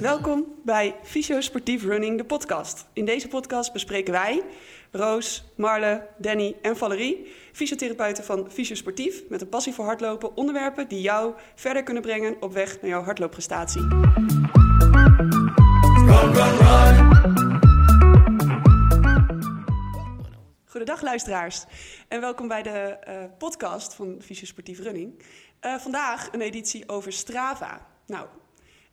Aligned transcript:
Welkom 0.00 0.44
bij 0.64 0.94
Fysio 1.02 1.40
Sportief 1.40 1.84
Running, 1.84 2.18
de 2.18 2.24
podcast. 2.24 2.86
In 2.92 3.04
deze 3.04 3.28
podcast 3.28 3.72
bespreken 3.72 4.12
wij, 4.12 4.42
Roos, 4.90 5.44
Marle, 5.56 6.06
Danny 6.18 6.56
en 6.62 6.76
Valerie, 6.76 7.32
fysiotherapeuten 7.52 8.24
van 8.24 8.46
Fysio 8.50 8.74
Sportief, 8.74 9.22
met 9.28 9.40
een 9.40 9.48
passie 9.48 9.72
voor 9.72 9.84
hardlopen, 9.84 10.36
onderwerpen 10.36 10.88
die 10.88 11.00
jou 11.00 11.32
verder 11.54 11.82
kunnen 11.82 12.02
brengen 12.02 12.36
op 12.40 12.52
weg 12.52 12.80
naar 12.80 12.90
jouw 12.90 13.02
hardloopprestatie. 13.02 13.86
Goedendag 20.78 21.04
luisteraars 21.04 21.64
en 22.08 22.20
welkom 22.20 22.48
bij 22.48 22.62
de 22.62 22.70
eh, 22.70 23.24
podcast 23.38 23.94
van 23.94 24.22
Fysio 24.22 24.46
Sportief 24.46 24.78
Running. 24.78 25.22
Eh, 25.60 25.78
vandaag 25.78 26.28
een 26.32 26.40
editie 26.40 26.88
over 26.88 27.12
Strava. 27.12 27.86
Nou, 28.06 28.26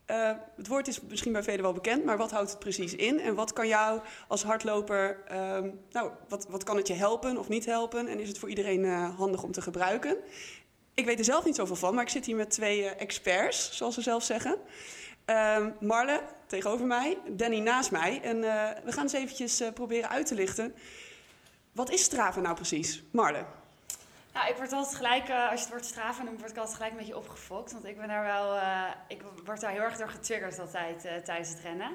eh, 0.05 0.31
het 0.55 0.67
woord 0.67 0.87
is 0.87 1.01
misschien 1.01 1.31
bij 1.31 1.43
velen 1.43 1.61
wel 1.61 1.73
bekend, 1.73 2.05
maar 2.05 2.17
wat 2.17 2.31
houdt 2.31 2.49
het 2.49 2.59
precies 2.59 2.95
in? 2.95 3.19
En 3.19 3.35
wat 3.35 3.53
kan 3.53 3.67
jou 3.67 4.01
als 4.27 4.43
hardloper, 4.43 5.23
ehm, 5.27 5.69
nou, 5.91 6.11
wat, 6.27 6.47
wat 6.49 6.63
kan 6.63 6.77
het 6.77 6.87
je 6.87 6.93
helpen 6.93 7.37
of 7.37 7.49
niet 7.49 7.65
helpen? 7.65 8.07
En 8.07 8.19
is 8.19 8.27
het 8.27 8.39
voor 8.39 8.49
iedereen 8.49 8.85
handig 8.93 9.43
om 9.43 9.51
te 9.51 9.61
gebruiken? 9.61 10.17
Ik 10.93 11.05
weet 11.05 11.19
er 11.19 11.25
zelf 11.25 11.45
niet 11.45 11.55
zoveel 11.55 11.75
van, 11.75 11.93
maar 11.93 12.03
ik 12.03 12.09
zit 12.09 12.25
hier 12.25 12.35
met 12.35 12.49
twee 12.49 12.89
experts, 12.89 13.77
zoals 13.77 13.93
ze 13.93 14.01
zelf 14.01 14.23
zeggen. 14.23 14.57
Ehm, 15.25 15.71
Marle 15.79 16.21
tegenover 16.47 16.85
mij, 16.85 17.17
Danny 17.29 17.59
naast 17.59 17.91
mij. 17.91 18.21
En 18.23 18.41
we 18.85 18.91
gaan 18.91 19.03
eens 19.03 19.13
eventjes 19.13 19.63
proberen 19.73 20.09
uit 20.09 20.25
te 20.25 20.35
lichten. 20.35 20.75
Wat 21.75 21.89
is 21.89 22.03
Strava 22.03 22.39
nou 22.39 22.55
precies? 22.55 23.03
Marle? 23.11 23.45
Nou, 24.33 24.49
ik 24.49 24.55
word 24.55 24.71
altijd 24.71 24.95
gelijk, 24.95 25.27
eh, 25.29 25.49
als 25.49 25.59
je 25.59 25.65
het 25.65 25.69
woord 25.69 25.85
straven 25.85 26.25
noemt, 26.25 26.39
word 26.39 26.51
ik 26.51 26.57
altijd 26.57 26.75
gelijk 26.75 26.91
een 26.91 26.97
beetje 26.97 27.17
opgefokt. 27.17 27.71
Want 27.71 27.85
ik 27.85 27.97
ben 27.97 28.07
daar 28.07 28.23
wel, 28.23 28.55
eh, 28.55 28.83
ik 29.07 29.21
word 29.45 29.61
daar 29.61 29.71
heel 29.71 29.81
erg 29.81 29.97
door 29.97 30.09
getriggerd 30.09 30.59
altijd 30.59 31.05
eh, 31.05 31.15
tijdens 31.15 31.49
het 31.49 31.59
rennen. 31.59 31.91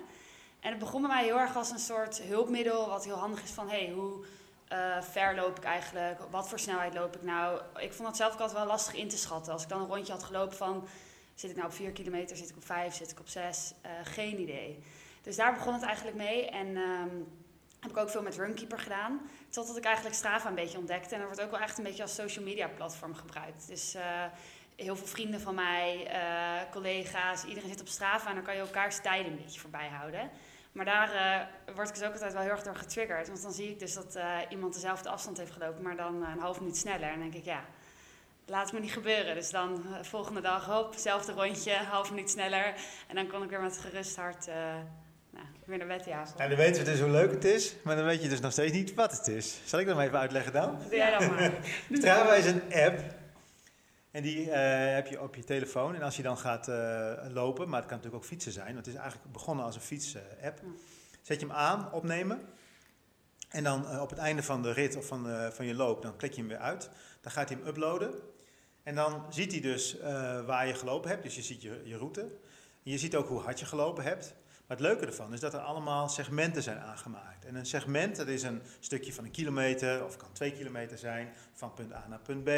En 0.60 0.70
het 0.70 0.78
begon 0.78 1.00
bij 1.00 1.10
mij 1.10 1.24
heel 1.24 1.38
erg 1.38 1.56
als 1.56 1.70
een 1.70 1.78
soort 1.78 2.22
hulpmiddel, 2.22 2.88
wat 2.88 3.04
heel 3.04 3.16
handig 3.16 3.42
is 3.42 3.50
van, 3.50 3.68
hey, 3.68 3.90
hoe 3.94 4.24
ver 5.00 5.34
loop 5.34 5.58
ik 5.58 5.64
eigenlijk? 5.64 6.20
Wat 6.30 6.48
voor 6.48 6.58
snelheid 6.58 6.94
loop 6.94 7.16
ik 7.16 7.22
nou? 7.22 7.60
Ik 7.76 7.92
vond 7.92 8.08
dat 8.08 8.16
zelf 8.16 8.32
ook 8.32 8.40
altijd 8.40 8.58
wel 8.58 8.68
lastig 8.68 8.94
in 8.94 9.08
te 9.08 9.18
schatten. 9.18 9.52
Als 9.52 9.62
ik 9.62 9.68
dan 9.68 9.80
een 9.80 9.88
rondje 9.88 10.12
had 10.12 10.22
gelopen 10.22 10.56
van, 10.56 10.88
zit 11.34 11.50
ik 11.50 11.56
nou 11.56 11.68
op 11.68 11.74
4 11.74 11.92
kilometer, 11.92 12.36
zit 12.36 12.50
ik 12.50 12.56
op 12.56 12.64
5, 12.64 12.94
zit 12.94 13.10
ik 13.10 13.20
op 13.20 13.28
6? 13.28 13.72
Eh, 13.80 13.90
geen 14.04 14.40
idee. 14.40 14.82
Dus 15.22 15.36
daar 15.36 15.54
begon 15.54 15.72
het 15.72 15.82
eigenlijk 15.82 16.16
mee. 16.16 16.50
En 16.50 16.76
ehm, 16.76 17.08
heb 17.80 17.90
ik 17.90 17.96
ook 17.96 18.10
veel 18.10 18.22
met 18.22 18.36
Runkeeper 18.36 18.78
gedaan. 18.78 19.20
Totdat 19.48 19.76
ik 19.76 19.84
eigenlijk 19.84 20.16
Strava 20.16 20.48
een 20.48 20.54
beetje 20.54 20.78
ontdekte. 20.78 21.14
En 21.14 21.20
er 21.20 21.26
wordt 21.26 21.42
ook 21.42 21.50
wel 21.50 21.60
echt 21.60 21.78
een 21.78 21.84
beetje 21.84 22.02
als 22.02 22.14
social 22.14 22.44
media 22.44 22.68
platform 22.68 23.14
gebruikt. 23.14 23.68
Dus 23.68 23.94
eh, 23.94 24.24
heel 24.76 24.96
veel 24.96 25.06
vrienden 25.06 25.40
van 25.40 25.54
mij, 25.54 26.06
eh, 26.06 26.70
collega's, 26.70 27.44
iedereen 27.44 27.68
zit 27.68 27.80
op 27.80 27.88
Strava. 27.88 28.28
En 28.28 28.34
dan 28.34 28.44
kan 28.44 28.54
je 28.54 28.60
elkaars 28.60 29.00
tijden 29.00 29.32
een 29.32 29.42
beetje 29.42 29.60
voorbij 29.60 29.88
houden. 29.88 30.30
Maar 30.72 30.84
daar 30.84 31.12
eh, 31.12 31.74
word 31.74 31.88
ik 31.88 31.94
dus 31.94 32.04
ook 32.04 32.12
altijd 32.12 32.32
wel 32.32 32.42
heel 32.42 32.50
erg 32.50 32.62
door 32.62 32.76
getriggerd. 32.76 33.28
Want 33.28 33.42
dan 33.42 33.52
zie 33.52 33.70
ik 33.70 33.78
dus 33.78 33.94
dat 33.94 34.18
iemand 34.48 34.74
dezelfde 34.74 35.08
afstand 35.08 35.38
heeft 35.38 35.52
gelopen, 35.52 35.82
maar 35.82 35.96
dan 35.96 36.22
een 36.22 36.38
half 36.38 36.60
minuut 36.60 36.76
sneller. 36.76 37.08
En 37.08 37.20
dan 37.20 37.30
denk 37.30 37.34
ik, 37.34 37.44
ja, 37.44 37.64
laat 38.46 38.64
het 38.64 38.72
me 38.72 38.80
niet 38.80 38.92
gebeuren. 38.92 39.34
Dus 39.34 39.50
dan 39.50 39.84
volgende 40.02 40.40
dag, 40.40 40.66
hop, 40.66 40.90
hetzelfde 40.90 41.32
rondje, 41.32 41.74
half 41.74 42.10
minuut 42.10 42.30
sneller. 42.30 42.74
En 43.06 43.14
dan 43.14 43.26
kon 43.26 43.42
ik 43.42 43.50
weer 43.50 43.60
met 43.60 43.78
gerust 43.78 44.16
hart 44.16 44.48
weer 45.70 45.78
naar 45.78 45.86
bed. 45.86 46.06
Nou, 46.06 46.48
dan 46.48 46.58
weten 46.58 46.84
we 46.84 46.90
dus 46.90 47.00
hoe 47.00 47.10
leuk 47.10 47.30
het 47.30 47.44
is, 47.44 47.76
maar 47.84 47.96
dan 47.96 48.04
weet 48.04 48.22
je 48.22 48.28
dus 48.28 48.40
nog 48.40 48.52
steeds 48.52 48.72
niet 48.72 48.94
wat 48.94 49.16
het 49.16 49.28
is. 49.28 49.60
Zal 49.64 49.80
ik 49.80 49.86
dat 49.86 49.96
maar 49.96 50.06
even 50.06 50.18
uitleggen 50.18 50.52
dan? 50.52 50.78
Doe 50.88 50.96
jij 50.96 51.18
dan 51.18 51.34
maar. 51.34 51.52
Strava 51.98 52.34
is 52.34 52.46
een 52.46 52.62
app 52.72 53.00
en 54.10 54.22
die 54.22 54.50
eh, 54.50 54.94
heb 54.94 55.06
je 55.06 55.20
op 55.20 55.34
je 55.34 55.44
telefoon. 55.44 55.94
En 55.94 56.02
als 56.02 56.16
je 56.16 56.22
dan 56.22 56.38
gaat 56.38 56.68
eh, 56.68 57.12
lopen, 57.32 57.68
maar 57.68 57.78
het 57.78 57.88
kan 57.88 57.96
natuurlijk 57.96 58.24
ook 58.24 58.30
fietsen 58.30 58.52
zijn, 58.52 58.72
want 58.74 58.86
het 58.86 58.94
is 58.94 59.00
eigenlijk 59.00 59.32
begonnen 59.32 59.64
als 59.64 59.74
een 59.74 59.80
fiets-app. 59.80 60.60
Zet 61.22 61.40
je 61.40 61.46
hem 61.46 61.54
aan, 61.54 61.92
opnemen. 61.92 62.40
En 63.50 63.64
dan 63.64 63.88
eh, 63.88 64.00
op 64.00 64.10
het 64.10 64.18
einde 64.18 64.42
van 64.42 64.62
de 64.62 64.72
rit 64.72 64.96
of 64.96 65.06
van, 65.06 65.30
eh, 65.30 65.50
van 65.50 65.66
je 65.66 65.74
loop, 65.74 66.02
dan 66.02 66.16
klik 66.16 66.32
je 66.32 66.40
hem 66.40 66.48
weer 66.48 66.58
uit. 66.58 66.90
Dan 67.20 67.32
gaat 67.32 67.48
hij 67.48 67.58
hem 67.58 67.68
uploaden. 67.68 68.14
En 68.82 68.94
dan 68.94 69.24
ziet 69.30 69.52
hij 69.52 69.60
dus 69.60 69.98
eh, 69.98 70.44
waar 70.44 70.66
je 70.66 70.74
gelopen 70.74 71.10
hebt. 71.10 71.22
Dus 71.22 71.34
je 71.34 71.42
ziet 71.42 71.62
je, 71.62 71.80
je 71.84 71.96
route. 71.96 72.20
En 72.84 72.90
je 72.90 72.98
ziet 72.98 73.16
ook 73.16 73.28
hoe 73.28 73.40
hard 73.40 73.58
je 73.58 73.66
gelopen 73.66 74.04
hebt. 74.04 74.34
Maar 74.70 74.78
het 74.78 74.88
leuke 74.88 75.06
ervan 75.06 75.32
is 75.32 75.40
dat 75.40 75.54
er 75.54 75.60
allemaal 75.60 76.08
segmenten 76.08 76.62
zijn 76.62 76.78
aangemaakt. 76.78 77.44
En 77.44 77.54
een 77.54 77.66
segment, 77.66 78.16
dat 78.16 78.28
is 78.28 78.42
een 78.42 78.62
stukje 78.80 79.12
van 79.12 79.24
een 79.24 79.30
kilometer, 79.30 80.04
of 80.04 80.16
kan 80.16 80.32
twee 80.32 80.52
kilometer 80.52 80.98
zijn, 80.98 81.32
van 81.52 81.74
punt 81.74 81.92
A 81.92 82.06
naar 82.08 82.20
punt 82.20 82.44
B, 82.44 82.50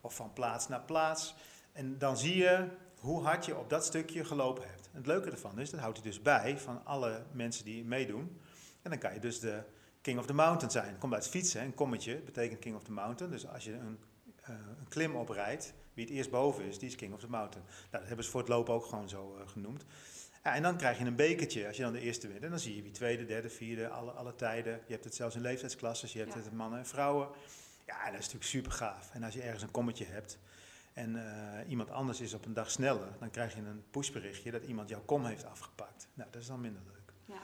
of 0.00 0.14
van 0.14 0.32
plaats 0.32 0.68
naar 0.68 0.80
plaats. 0.80 1.34
En 1.72 1.98
dan 1.98 2.16
zie 2.16 2.36
je 2.36 2.68
hoe 2.98 3.22
hard 3.22 3.44
je 3.44 3.56
op 3.56 3.70
dat 3.70 3.84
stukje 3.84 4.24
gelopen 4.24 4.68
hebt. 4.68 4.88
En 4.92 4.96
het 4.96 5.06
leuke 5.06 5.30
ervan 5.30 5.58
is, 5.58 5.70
dat 5.70 5.80
houdt 5.80 5.98
hij 5.98 6.06
dus 6.06 6.22
bij 6.22 6.58
van 6.58 6.84
alle 6.84 7.22
mensen 7.32 7.64
die 7.64 7.84
meedoen. 7.84 8.40
En 8.82 8.90
dan 8.90 8.98
kan 8.98 9.14
je 9.14 9.20
dus 9.20 9.40
de 9.40 9.62
King 10.00 10.18
of 10.18 10.26
the 10.26 10.34
Mountain 10.34 10.70
zijn. 10.70 10.98
Komt 10.98 11.14
uit 11.14 11.28
fietsen, 11.28 11.62
een 11.62 11.74
kommetje 11.74 12.16
betekent 12.16 12.60
King 12.60 12.76
of 12.76 12.82
the 12.82 12.92
Mountain. 12.92 13.32
Dus 13.32 13.48
als 13.48 13.64
je 13.64 13.72
een, 13.72 13.98
eh, 14.42 14.54
een 14.78 14.88
klim 14.88 15.16
oprijdt, 15.16 15.74
wie 15.94 16.04
het 16.04 16.14
eerst 16.14 16.30
boven 16.30 16.64
is, 16.64 16.78
die 16.78 16.88
is 16.88 16.96
King 16.96 17.14
of 17.14 17.20
the 17.20 17.30
Mountain. 17.30 17.66
Nou, 17.66 17.90
dat 17.90 18.06
hebben 18.06 18.24
ze 18.24 18.30
voor 18.30 18.40
het 18.40 18.48
lopen 18.48 18.74
ook 18.74 18.84
gewoon 18.84 19.08
zo 19.08 19.36
eh, 19.36 19.48
genoemd. 19.48 19.84
Ja, 20.44 20.54
en 20.54 20.62
dan 20.62 20.76
krijg 20.76 20.98
je 20.98 21.04
een 21.04 21.16
bekertje 21.16 21.66
als 21.66 21.76
je 21.76 21.82
dan 21.82 21.92
de 21.92 22.00
eerste 22.00 22.28
wint. 22.28 22.42
En 22.42 22.50
dan 22.50 22.58
zie 22.58 22.76
je 22.76 22.82
wie 22.82 22.90
tweede, 22.92 23.24
derde, 23.26 23.48
vierde, 23.50 23.88
alle, 23.88 24.10
alle 24.10 24.34
tijden. 24.34 24.80
Je 24.86 24.92
hebt 24.92 25.04
het 25.04 25.14
zelfs 25.14 25.34
in 25.34 25.40
leeftijdsklasses, 25.40 26.12
je 26.12 26.18
hebt 26.18 26.32
Ja. 26.32 26.38
het 26.38 26.46
in 26.46 26.56
mannen 26.56 26.78
en 26.78 26.86
vrouwen. 26.86 27.28
Ja, 27.86 28.04
dat 28.04 28.12
is 28.12 28.18
natuurlijk 28.18 28.44
super 28.44 28.72
gaaf. 28.72 29.10
En 29.12 29.22
als 29.22 29.34
je 29.34 29.42
ergens 29.42 29.62
een 29.62 29.70
kommetje 29.70 30.04
hebt 30.04 30.38
en 30.92 31.16
eh, 31.16 31.70
iemand 31.70 31.90
anders 31.90 32.20
is 32.20 32.34
op 32.34 32.44
een 32.46 32.52
dag 32.52 32.70
sneller, 32.70 33.08
dan 33.18 33.30
krijg 33.30 33.54
je 33.54 33.60
een 33.60 33.84
pushberichtje 33.90 34.50
dat 34.50 34.62
iemand 34.62 34.88
jouw 34.88 35.02
kom 35.04 35.24
heeft 35.24 35.44
afgepakt. 35.44 36.08
Nou, 36.14 36.28
dat 36.30 36.40
is 36.42 36.46
dan 36.48 36.60
minder 36.60 36.82
leuk. 36.86 36.96
Ja, 37.24 37.34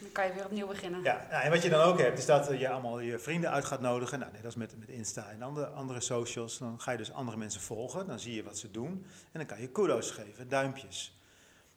dan 0.00 0.12
kan 0.12 0.26
je 0.26 0.32
weer 0.32 0.44
opnieuw 0.44 0.66
beginnen. 0.66 1.02
Ja, 1.02 1.26
nou, 1.30 1.42
en 1.42 1.50
wat 1.50 1.62
je 1.62 1.68
dan 1.68 1.80
ook 1.80 1.98
hebt, 1.98 2.18
is 2.18 2.26
dat 2.26 2.58
je 2.58 2.68
allemaal 2.68 3.00
je 3.00 3.18
vrienden 3.18 3.50
uit 3.50 3.64
gaat 3.64 3.80
nodigen. 3.80 4.18
Nou, 4.18 4.32
net 4.32 4.44
als 4.44 4.54
met, 4.54 4.78
met 4.78 4.88
Insta 4.88 5.30
en 5.30 5.42
andere, 5.42 5.66
andere 5.66 6.00
socials. 6.00 6.58
Dan 6.58 6.80
ga 6.80 6.90
je 6.90 6.96
dus 6.98 7.12
andere 7.12 7.36
mensen 7.36 7.60
volgen. 7.60 8.06
Dan 8.06 8.18
zie 8.18 8.34
je 8.34 8.42
wat 8.42 8.58
ze 8.58 8.70
doen. 8.70 9.06
En 9.32 9.38
dan 9.38 9.46
kan 9.46 9.60
je 9.60 9.68
kudo's 9.68 10.10
geven, 10.10 10.48
duimpjes. 10.48 11.16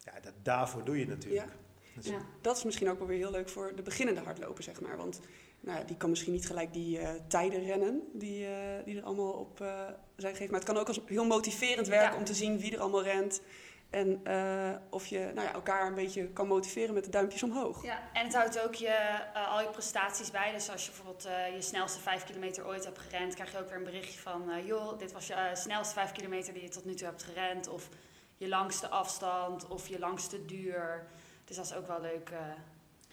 Ja, 0.06 0.12
dat, 0.22 0.34
daarvoor 0.44 0.84
doe 0.84 1.00
je 1.00 1.08
natuurlijk. 1.08 1.46
Dus- 1.96 2.06
Ja. 2.08 2.18
Dat 2.42 2.58
is 2.58 2.64
misschien 2.64 2.90
ook 2.90 2.98
wel 2.98 3.08
weer 3.08 3.18
heel 3.18 3.32
leuk 3.32 3.50
voor 3.50 3.76
de 3.76 3.82
beginnende 3.82 4.22
hardloper, 4.22 4.64
zeg 4.64 4.82
maar. 4.82 4.98
Want 4.98 5.20
nou 5.60 5.80
ja, 5.80 5.84
die 5.86 5.98
kan 5.98 6.10
misschien 6.10 6.34
niet 6.34 6.46
gelijk 6.48 6.74
die 6.74 7.00
eh, 7.00 7.10
tijden 7.28 7.64
rennen 7.66 8.02
die, 8.14 8.46
eh, 8.48 8.86
die 8.86 8.98
er 8.98 9.04
allemaal 9.04 9.32
op 9.32 9.62
eh, 9.62 9.68
zijn 10.16 10.34
gegeven. 10.34 10.52
Maar 10.52 10.60
het 10.60 10.70
kan 10.70 10.78
ook 10.78 10.88
als 10.88 11.00
heel 11.06 11.26
motiverend 11.26 11.88
werken 11.88 12.12
Ja. 12.12 12.18
om 12.18 12.24
te 12.24 12.34
zien 12.34 12.60
wie 12.60 12.74
er 12.74 12.80
allemaal 12.80 13.04
rent. 13.04 13.42
En 13.90 14.20
eh, 14.24 14.76
of 14.90 15.06
je 15.08 15.20
nou 15.34 15.48
ja, 15.48 15.54
elkaar 15.54 15.88
een 15.88 15.94
beetje 15.94 16.28
kan 16.28 16.48
motiveren 16.48 16.94
met 16.94 17.04
de 17.04 17.10
duimpjes 17.10 17.44
omhoog. 17.44 17.84
Ja, 17.84 18.00
en 18.14 18.24
het 18.26 18.36
houdt 18.36 18.60
ook 18.66 18.74
je, 18.76 18.88
eh, 18.88 19.52
al 19.52 19.62
je 19.62 19.70
prestaties 19.70 20.32
bij. 20.32 20.52
Dus 20.52 20.70
als 20.70 20.86
je 20.86 20.92
bijvoorbeeld 20.92 21.26
eh, 21.26 21.54
je 21.56 21.62
snelste 21.62 22.00
5 22.00 22.24
kilometer 22.24 22.66
ooit 22.68 22.86
hebt 22.86 23.00
gerend, 23.00 23.34
krijg 23.34 23.52
je 23.52 23.58
ook 23.60 23.68
weer 23.70 23.78
een 23.78 23.84
berichtje 23.84 24.20
van: 24.20 24.52
eh, 24.52 24.68
joh, 24.68 25.00
dit 25.00 25.12
was 25.12 25.28
je 25.28 25.52
snelste 25.54 25.94
5 25.94 26.12
kilometer 26.12 26.54
die 26.54 26.62
je 26.64 26.70
tot 26.70 26.86
nu 26.86 26.94
toe 26.94 27.08
hebt 27.08 27.24
gerend. 27.24 27.68
Of 27.68 27.90
je 28.38 28.48
langste 28.48 28.88
afstand, 28.90 29.68
of 29.68 29.88
je 29.88 30.00
langste 30.00 30.46
duur. 30.46 31.06
Dus 31.46 31.56
dat 31.56 31.66
is 31.66 31.74
ook 31.74 31.88
wel 31.88 32.02
leuk, 32.02 32.30
eh, 32.30 32.40
ook 32.40 32.50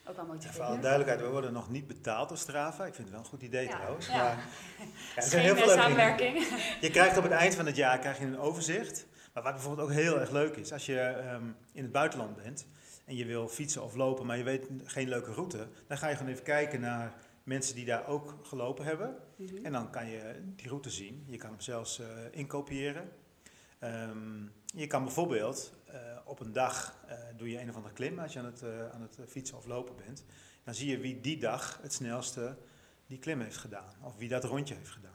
wel 0.05 0.07
En 0.07 0.15
voor 0.17 0.23
alle 0.25 0.33
motiverend. 0.33 0.83
duidelijkheid, 0.83 1.21
we 1.21 1.29
worden 1.29 1.53
nog 1.53 1.71
niet 1.71 1.87
betaald 1.87 2.29
door 2.29 2.39
Strava. 2.39 2.85
Ik 2.87 2.95
vind 2.95 3.07
het 3.09 3.11
wel 3.17 3.19
een 3.25 3.31
goed 3.31 3.43
idee 3.43 3.67
Ja, 3.67 3.77
trouwens. 3.77 4.07
ja. 4.07 4.13
Maar, 4.15 4.37
ja, 5.15 5.23
er 5.23 5.23
zijn 5.23 5.43
heel 5.43 5.57
veel 5.57 5.69
samenwerking. 5.69 6.39
Je 6.81 6.91
krijgt 6.91 7.17
op 7.17 7.23
het 7.23 7.33
eind 7.33 7.55
van 7.55 7.67
het 7.67 7.77
jaar 7.77 7.99
krijg 7.99 8.19
je 8.19 8.25
een 8.25 8.39
overzicht. 8.39 9.07
Maar 9.33 9.43
wat 9.43 9.53
bijvoorbeeld 9.53 9.89
ook 9.89 9.95
heel 9.95 10.21
erg 10.21 10.31
leuk 10.31 10.57
is, 10.57 10.73
als 10.73 10.87
je 10.87 11.01
ehm, 11.01 11.45
in 11.73 11.83
het 11.83 11.93
buitenland 11.93 12.37
bent 12.37 12.67
en 13.05 13.17
je 13.17 13.25
wil 13.25 13.49
fietsen 13.49 13.83
of 13.83 13.95
lopen, 13.95 14.27
maar 14.27 14.37
je 14.37 14.43
weet 14.43 14.67
geen 14.85 15.09
leuke 15.09 15.33
route, 15.33 15.69
dan 15.87 15.99
ga 15.99 16.09
je 16.09 16.17
gewoon 16.17 16.33
even 16.33 16.45
kijken 16.45 16.81
naar 16.81 17.13
mensen 17.43 17.75
die 17.75 17.85
daar 17.85 18.07
ook 18.07 18.35
gelopen 18.43 18.85
hebben. 18.85 19.17
Mhm. 19.37 19.65
En 19.65 19.73
dan 19.73 19.91
kan 19.91 20.09
je 20.09 20.43
die 20.57 20.69
route 20.69 20.91
zien. 20.91 21.25
Je 21.27 21.37
kan 21.37 21.51
hem 21.51 21.61
zelfs 21.61 22.01
eh, 22.01 22.07
inkopiëren. 22.31 23.13
Ehm, 23.83 24.43
je 24.67 24.87
kan 24.87 25.05
bijvoorbeeld 25.05 25.73
eh, 25.87 26.01
op 26.25 26.41
een 26.41 26.53
dag 26.53 26.95
eh, 27.07 27.19
doe 27.37 27.51
je 27.51 27.61
een 27.61 27.69
of 27.69 27.77
andere 27.77 27.95
klim 27.95 28.19
als 28.19 28.33
je 28.33 28.39
aan 28.39 28.45
het, 28.45 28.63
eh, 28.63 28.91
aan 28.91 29.03
het 29.03 29.19
fietsen 29.29 29.57
of 29.57 29.67
lopen 29.67 29.97
bent. 29.97 30.25
Dan 30.65 30.75
zie 30.75 30.91
je 30.91 30.99
wie 30.99 31.21
die 31.21 31.39
dag 31.39 31.79
het 31.83 31.93
snelste 31.93 32.57
die 33.07 33.19
klim 33.19 33.41
heeft 33.41 33.57
gedaan. 33.57 33.93
Of 34.03 34.17
wie 34.17 34.29
dat 34.29 34.45
rondje 34.45 34.75
heeft 34.75 34.91
gedaan. 34.91 35.11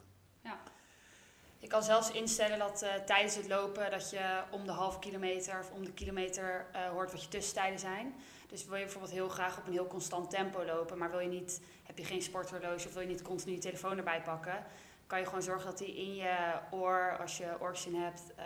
Je 1.60 1.68
kan 1.68 1.84
zelfs 1.84 2.12
instellen 2.12 2.60
dat 2.60 2.86
tijdens 3.06 3.36
het 3.36 3.48
lopen 3.48 3.92
dat 3.92 4.10
je 4.10 4.44
om 4.52 4.66
de 4.66 4.72
halve 4.72 5.00
kilometer 5.00 5.60
of 5.60 5.72
om 5.72 5.86
de 5.86 5.94
kilometer 5.94 6.66
hoort 6.92 7.12
wat 7.12 7.24
je 7.24 7.30
tussentijden 7.30 7.80
zijn. 7.80 8.14
Dus 8.48 8.66
wil 8.66 8.76
je 8.76 8.84
bijvoorbeeld 8.84 9.14
heel 9.14 9.30
graag 9.30 9.58
op 9.58 9.68
een 9.68 9.74
heel 9.74 9.88
constant 9.88 10.30
tempo 10.30 10.66
lopen, 10.66 10.98
maar 10.98 11.12
wil 11.12 11.20
je 11.20 11.28
niet, 11.28 11.62
heb 11.84 11.98
je 11.98 12.06
geen 12.06 12.22
sporthorloge 12.22 12.88
of 12.88 12.94
wil 12.94 13.02
je 13.02 13.08
niet 13.08 13.22
continu 13.22 13.52
je 13.54 13.60
telefoon 13.60 13.98
erbij 13.98 14.22
pakken, 14.22 14.66
kan 15.08 15.20
je 15.20 15.26
gewoon 15.26 15.42
zorgen 15.42 15.66
dat 15.70 15.80
hij 15.80 15.88
in 15.88 16.16
je 16.16 16.60
oor, 16.72 17.18
als 17.20 17.38
je 17.38 17.56
oortjes 17.60 17.86
in 17.94 17.96
hebt, 18.02 18.36
eh, 18.36 18.46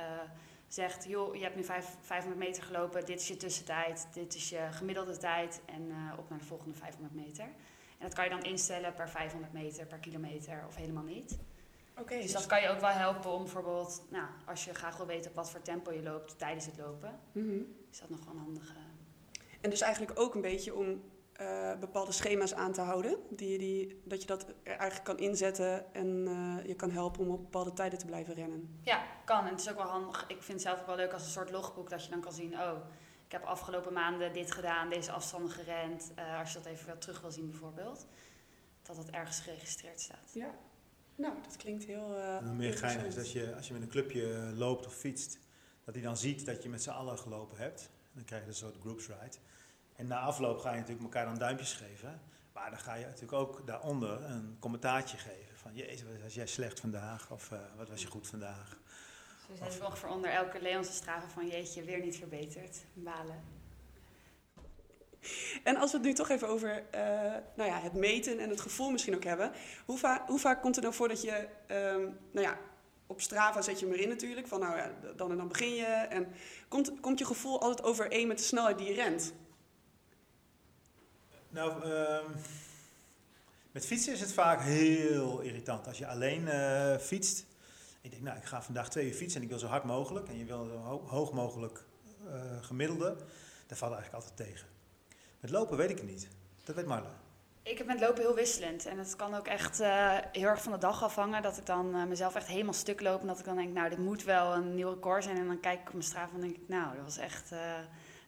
zegt, 0.68 1.06
joh, 1.06 1.36
je 1.36 1.44
hebt 1.44 1.56
nu 1.56 1.64
vijf, 1.64 1.98
500 2.02 2.44
meter 2.44 2.64
gelopen, 2.64 3.06
dit 3.06 3.20
is 3.20 3.28
je 3.28 3.38
tussentijd, 3.38 4.08
dit 4.14 4.36
is 4.36 4.50
je 4.50 4.68
gemiddelde 4.72 5.18
tijd 5.18 5.62
en 5.66 5.92
eh, 5.92 6.20
op 6.20 6.30
naar 6.30 6.40
de 6.40 6.46
volgende 6.46 6.74
500 6.76 7.14
meter. 7.16 7.44
En 7.98 8.08
dat 8.08 8.14
kan 8.14 8.24
je 8.24 8.30
dan 8.30 8.42
instellen 8.44 8.94
per 8.94 9.10
500 9.10 9.54
meter, 9.54 9.86
per 9.86 9.98
kilometer 9.98 10.64
of 10.68 10.76
helemaal 10.76 11.04
niet. 11.04 11.38
Oké, 11.98 12.16
Dus 12.18 12.32
dat 12.32 12.46
kan 12.46 12.62
je 12.62 12.70
ook 12.70 12.80
wel 12.80 12.90
helpen 12.90 13.32
om 13.32 13.44
bijvoorbeeld, 13.44 14.04
nou, 14.10 14.26
als 14.46 14.66
je 14.66 14.74
graag 14.74 14.98
wil 14.98 15.06
weten 15.06 15.30
op 15.30 15.36
wat 15.36 15.52
voor 15.52 15.62
tempo 15.62 15.92
je 15.92 16.04
loopt 16.04 16.38
tijdens 16.38 16.66
het 16.66 16.78
lopen, 16.78 17.20
Mhm. 17.32 17.62
is 17.92 18.00
dat 18.00 18.10
nog 18.10 18.26
wel 18.26 18.34
een 18.34 18.40
handige. 18.40 18.74
En 19.62 19.70
dus 19.70 19.82
eigenlijk 19.82 20.20
ook 20.20 20.36
een 20.36 20.42
beetje 20.42 20.76
om 20.76 21.04
eh, 21.42 21.80
bepaalde 21.80 22.12
schema's 22.12 22.54
aan 22.54 22.72
te 22.74 22.82
houden. 22.82 23.18
Die, 23.30 23.52
je 23.52 23.58
die, 23.58 24.02
dat 24.06 24.22
je 24.22 24.28
dat 24.28 24.46
eigenlijk 24.64 25.04
kan 25.04 25.18
inzetten 25.18 25.94
en 25.94 26.28
eh, 26.28 26.68
je 26.68 26.76
kan 26.76 26.92
helpen 26.92 27.22
om 27.22 27.30
op 27.32 27.42
bepaalde 27.42 27.74
tijden 27.74 28.00
te 28.00 28.06
blijven 28.06 28.34
rennen. 28.34 28.80
Ja, 28.84 29.04
kan. 29.26 29.46
En 29.46 29.52
het 29.52 29.60
is 29.60 29.70
ook 29.70 29.76
wel 29.76 29.86
handig. 29.86 30.24
Ik 30.28 30.42
vind 30.42 30.48
het 30.48 30.62
zelf 30.62 30.80
ook 30.80 30.86
wel 30.86 30.96
leuk 30.96 31.14
als 31.14 31.24
een 31.24 31.30
soort 31.30 31.52
logboek 31.52 31.90
dat 31.90 32.04
je 32.04 32.10
dan 32.10 32.22
kan 32.22 32.34
zien, 32.34 32.54
oh, 32.54 32.78
ik 33.26 33.32
heb 33.32 33.44
afgelopen 33.44 33.94
maanden 33.94 34.34
dit 34.34 34.52
gedaan, 34.52 34.90
deze 34.90 35.12
afstanden 35.12 35.52
gerend. 35.52 36.12
Eh, 36.16 36.40
als 36.40 36.54
je 36.54 36.58
dat 36.58 36.68
even 36.68 36.88
wel 36.88 36.98
terug 36.98 37.22
wil 37.22 37.32
zien 37.32 37.50
bijvoorbeeld, 37.50 38.08
dat 38.82 38.96
dat 38.96 39.10
ergens 39.10 39.40
geregistreerd 39.40 40.02
staat. 40.02 40.30
Ja. 40.34 40.56
Nou, 41.16 41.34
dat 41.44 41.58
klinkt 41.58 41.84
heel. 41.84 42.16
eh 42.16 42.36
En 42.38 42.46
dan 42.46 42.56
meer 42.56 42.78
geinig 42.78 43.06
is 43.06 43.16
dat 43.16 43.32
je, 43.32 43.56
als 43.56 43.68
je 43.68 43.74
met 43.74 43.82
een 43.82 43.90
clubje 43.90 44.52
loopt 44.56 44.86
of 44.86 44.94
fietst, 44.94 45.40
dat 45.86 45.94
hij 45.94 46.04
dan 46.04 46.18
ziet 46.18 46.46
dat 46.46 46.64
je 46.64 46.70
met 46.70 46.84
z'n 46.84 46.90
allen 46.90 47.18
gelopen 47.18 47.58
hebt. 47.58 47.90
Dan 48.14 48.24
krijg 48.24 48.42
je 48.42 48.48
een 48.48 48.56
soort 48.56 48.78
groups 48.80 49.08
ride. 49.08 49.38
En 50.02 50.08
na 50.08 50.20
afloop 50.20 50.60
ga 50.60 50.70
je 50.72 50.76
natuurlijk 50.76 51.04
elkaar 51.04 51.26
dan 51.26 51.38
duimpjes 51.38 51.74
geven. 51.74 52.22
Maar 52.54 52.70
dan 52.70 52.80
ga 52.80 52.94
je 52.94 53.06
natuurlijk 53.06 53.34
ook 53.34 53.68
daaronder 53.68 54.24
een 54.24 54.58
commentaartje 54.60 55.18
geven. 55.18 55.56
Van, 55.56 55.76
jezus, 55.76 56.04
wat 56.04 56.22
was 56.24 56.34
jij 56.34 56.48
slecht 56.48 56.80
vandaag? 56.80 57.32
Of 57.32 57.52
eh, 57.52 57.60
wat 57.78 57.90
was 57.90 58.02
je 58.02 58.08
goed 58.08 58.28
vandaag? 58.28 58.78
Dus 59.50 59.60
er 59.60 59.72
zit 59.72 59.86
ongeveer 59.86 60.10
onder 60.10 60.32
elke 60.32 60.62
Leonse 60.62 60.92
straven 60.92 61.30
van 61.30 61.48
jeetje, 61.48 61.84
weer 61.84 62.00
niet 62.00 62.18
verbeterd. 62.18 62.78
Balen. 62.94 63.44
En 65.64 65.76
als 65.76 65.92
we 65.92 65.98
het 65.98 66.06
nu 66.06 66.14
toch 66.14 66.30
even 66.30 66.48
over 66.48 66.84
eh, 66.92 67.02
nou 67.56 67.70
ja, 67.70 67.80
het 67.80 67.94
meten 67.94 68.40
en 68.40 68.50
het 68.50 68.62
gevoel 68.62 68.92
misschien 68.92 69.16
ook 69.16 69.24
hebben. 69.24 69.52
Hoe, 69.86 69.98
va- 69.98 70.24
hoe 70.28 70.40
vaak 70.40 70.62
komt 70.62 70.76
het 70.76 70.84
nou 70.84 70.96
voor 70.96 71.08
dat 71.08 71.22
je, 71.22 71.48
ehm, 71.68 72.02
nou 72.32 72.48
ja, 72.48 72.58
op 73.08 73.22
Strava 73.22 73.62
zet 73.62 73.80
je 73.80 73.86
hem 73.86 73.96
erin 73.96 74.10
natuurlijk, 74.10 74.48
van 74.48 74.60
nou 74.60 74.78
ja, 74.78 74.92
dan 75.16 75.32
en 75.32 75.38
dan 75.38 75.48
begin 75.48 75.76
je. 75.76 75.86
En 75.86 76.28
komt, 76.68 77.00
komt 77.00 77.20
je 77.20 77.26
gevoel 77.26 77.62
altijd 77.62 77.84
overeen 77.84 78.28
met 78.28 78.38
de 78.38 78.44
snelheid 78.44 78.78
die 78.78 78.88
je 78.88 78.94
rent? 78.94 79.34
Nou, 81.52 81.84
ehm, 81.84 82.26
met 83.72 83.86
fietsen 83.86 84.14
is 84.14 84.20
het 84.20 84.34
vaak 84.34 84.62
heel 84.62 85.40
irritant. 85.40 85.88
Als 85.88 85.98
je 85.98 86.08
alleen 86.08 86.48
eh, 86.48 86.98
fietst. 86.98 87.46
Ik 88.02 88.12
denk, 88.12 88.24
nou, 88.24 88.38
ik 88.38 88.44
ga 88.44 88.62
vandaag 88.62 88.90
twee 88.90 89.08
uur 89.08 89.14
fietsen 89.14 89.38
en 89.38 89.44
ik 89.44 89.50
wil 89.50 89.60
zo 89.60 89.68
hard 89.68 89.84
mogelijk. 89.84 90.28
En 90.28 90.38
je 90.38 90.46
wil 90.46 90.64
zo 90.66 90.78
ho- 90.78 91.08
hoog 91.08 91.32
mogelijk 91.32 91.84
eh, 92.28 92.42
gemiddelde. 92.62 93.16
Dat 93.68 93.78
valt 93.78 93.94
eigenlijk 93.94 94.24
altijd 94.24 94.50
tegen. 94.50 94.68
Met 95.40 95.50
lopen 95.52 95.78
weet 95.78 95.90
ik 95.90 95.98
het 95.98 96.08
niet. 96.08 96.28
Dat 96.64 96.76
weet 96.76 96.86
Marla. 96.86 97.20
Ik 97.64 97.78
heb 97.78 97.88
met 97.88 98.00
lopen 98.00 98.22
heel 98.22 98.36
wisselend. 98.36 98.86
En 98.86 98.98
dat 98.98 99.16
kan 99.16 99.34
ook 99.36 99.48
echt 99.48 99.80
eh, 99.80 100.18
heel 100.32 100.48
erg 100.48 100.62
van 100.64 100.72
de 100.72 100.78
dag 100.78 101.04
afhangen. 101.04 101.42
Dat 101.42 101.58
ik 101.58 101.66
dan 101.66 102.08
mezelf 102.08 102.36
echt 102.36 102.48
helemaal 102.48 102.74
stuk 102.74 103.02
loop. 103.02 103.22
En 103.22 103.28
dat 103.28 103.40
ik 103.40 103.46
dan 103.46 103.56
denk, 103.56 103.74
nou, 103.74 103.90
dit 103.90 103.98
moet 103.98 104.24
wel 104.24 104.54
een 104.54 104.76
nieuw 104.76 104.90
record 104.94 105.24
zijn. 105.24 105.38
En 105.38 105.48
dan 105.48 105.60
kijk 105.60 105.80
ik 105.80 105.88
op 105.88 105.94
mijn 105.94 106.06
straat 106.06 106.30
en 106.34 106.42
denk 106.42 106.56
ik, 106.56 106.68
nou, 106.68 106.96
dat 106.96 107.04
was 107.04 107.18
echt 107.18 107.52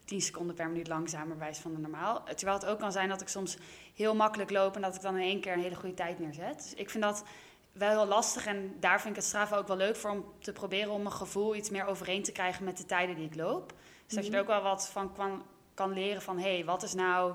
10 0.05 0.21
seconden 0.21 0.55
per 0.55 0.67
minuut 0.67 0.87
langzamer 0.87 1.37
wijs 1.37 1.57
van 1.57 1.73
de 1.73 1.79
normaal. 1.79 2.23
Terwijl 2.23 2.57
het 2.57 2.67
ook 2.67 2.79
kan 2.79 2.91
zijn 2.91 3.09
dat 3.09 3.21
ik 3.21 3.27
soms 3.27 3.57
heel 3.95 4.15
makkelijk 4.15 4.51
loop. 4.51 4.75
En 4.75 4.81
dat 4.81 4.95
ik 4.95 5.01
dan 5.01 5.15
in 5.15 5.21
één 5.21 5.41
keer 5.41 5.53
een 5.53 5.61
hele 5.61 5.75
goede 5.75 5.95
tijd 5.95 6.19
neerzet. 6.19 6.55
Dus 6.55 6.73
ik 6.73 6.89
vind 6.89 7.03
dat 7.03 7.23
wel 7.71 7.89
heel 7.89 8.07
lastig. 8.07 8.45
En 8.45 8.75
daar 8.79 9.01
vind 9.01 9.09
ik 9.09 9.21
het 9.21 9.25
Strava 9.29 9.57
ook 9.57 9.67
wel 9.67 9.77
leuk 9.77 9.95
voor 9.95 10.09
om 10.09 10.25
te 10.39 10.53
proberen 10.53 10.91
om 10.91 11.01
mijn 11.01 11.15
gevoel 11.15 11.55
iets 11.55 11.69
meer 11.69 11.85
overeen 11.85 12.23
te 12.23 12.31
krijgen 12.31 12.63
met 12.65 12.77
de 12.77 12.85
tijden 12.85 13.15
die 13.15 13.25
ik 13.25 13.35
loop. 13.35 13.73
Dus 14.05 14.15
dat 14.15 14.25
je 14.25 14.31
er 14.31 14.39
ook 14.39 14.47
wel 14.47 14.61
wat 14.61 14.89
van 14.89 15.13
kan, 15.13 15.43
kan 15.73 15.93
leren 15.93 16.21
van, 16.21 16.37
hé, 16.37 16.53
hey, 16.55 16.65
wat 16.65 16.83
is 16.83 16.93
nou 16.93 17.33